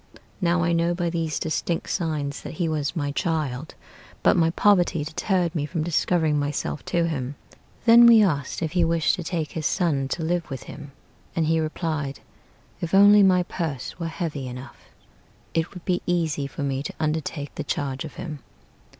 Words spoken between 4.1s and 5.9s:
But my poverty deterred me from